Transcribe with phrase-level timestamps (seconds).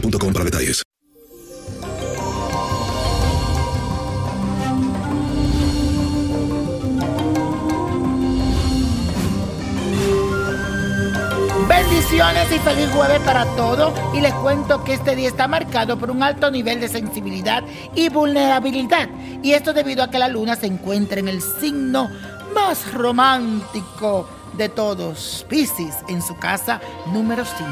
[0.00, 0.82] boostmobile.com para detalles.
[11.68, 13.92] Bendiciones y feliz jueves para todos.
[14.14, 17.62] Y les cuento que este día está marcado por un alto nivel de sensibilidad
[17.94, 19.08] y vulnerabilidad.
[19.42, 22.08] Y esto debido a que la luna se encuentra en el signo
[22.54, 24.26] más romántico
[24.56, 26.80] de todos, Pisces, en su casa
[27.12, 27.70] número 5,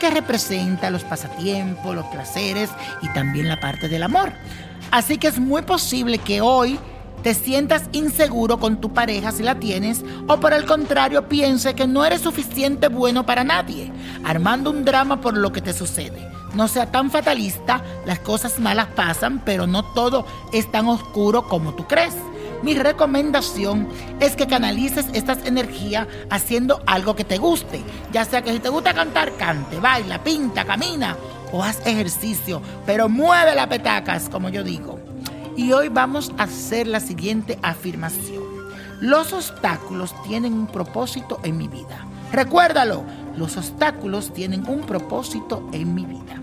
[0.00, 2.70] que representa los pasatiempos, los placeres
[3.02, 4.32] y también la parte del amor.
[4.90, 6.78] Así que es muy posible que hoy
[7.22, 11.86] te sientas inseguro con tu pareja si la tienes o por el contrario piense que
[11.86, 13.90] no eres suficiente bueno para nadie,
[14.24, 16.30] armando un drama por lo que te sucede.
[16.54, 21.74] No sea tan fatalista, las cosas malas pasan, pero no todo es tan oscuro como
[21.74, 22.14] tú crees.
[22.62, 23.88] Mi recomendación
[24.20, 27.82] es que canalices estas energías haciendo algo que te guste.
[28.12, 31.16] Ya sea que si te gusta cantar, cante, baila, pinta, camina
[31.52, 34.98] o haz ejercicio, pero mueve las petacas, como yo digo.
[35.56, 38.42] Y hoy vamos a hacer la siguiente afirmación.
[39.00, 42.06] Los obstáculos tienen un propósito en mi vida.
[42.32, 43.04] Recuérdalo,
[43.36, 46.40] los obstáculos tienen un propósito en mi vida.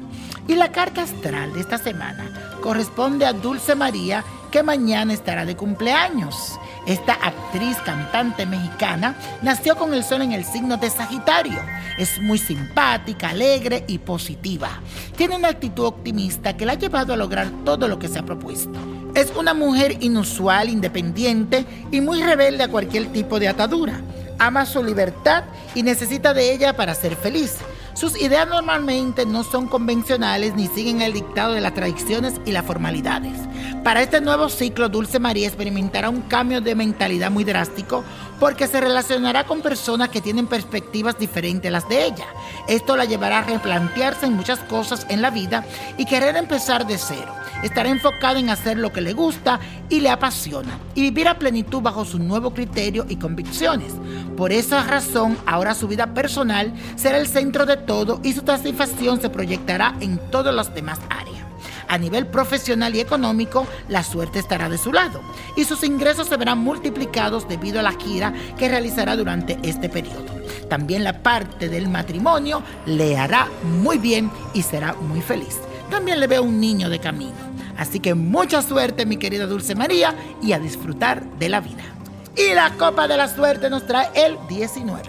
[0.48, 5.56] Y la carta astral de esta semana corresponde a Dulce María, que mañana estará de
[5.56, 6.60] cumpleaños.
[6.86, 11.60] Esta actriz cantante mexicana nació con el sol en el signo de Sagitario.
[11.98, 14.82] Es muy simpática, alegre y positiva.
[15.16, 18.26] Tiene una actitud optimista que la ha llevado a lograr todo lo que se ha
[18.26, 18.78] propuesto.
[19.16, 24.02] Es una mujer inusual, independiente y muy rebelde a cualquier tipo de atadura.
[24.38, 25.44] Ama su libertad
[25.76, 27.58] y necesita de ella para ser feliz.
[27.94, 32.66] Sus ideas normalmente no son convencionales ni siguen el dictado de las tradiciones y las
[32.66, 33.38] formalidades.
[33.84, 38.04] Para este nuevo ciclo, Dulce María experimentará un cambio de mentalidad muy drástico
[38.40, 42.26] porque se relacionará con personas que tienen perspectivas diferentes a las de ella.
[42.68, 45.64] Esto la llevará a replantearse en muchas cosas en la vida
[45.98, 47.36] y querer empezar de cero.
[47.62, 49.60] Estará enfocada en hacer lo que le gusta
[49.90, 53.94] y le apasiona y vivir a plenitud bajo su nuevo criterio y convicciones.
[54.36, 59.22] Por esa razón, ahora su vida personal será el centro de todo y su satisfacción
[59.22, 61.46] se proyectará en todas las demás áreas.
[61.88, 65.22] A nivel profesional y económico, la suerte estará de su lado
[65.58, 70.42] y sus ingresos se verán multiplicados debido a la gira que realizará durante este periodo.
[70.70, 73.50] También la parte del matrimonio le hará
[73.82, 75.60] muy bien y será muy feliz.
[75.90, 77.36] También le veo un niño de camino.
[77.78, 81.84] Así que mucha suerte, mi querida Dulce María, y a disfrutar de la vida.
[82.38, 85.04] Y la copa de la suerte nos trae el 19,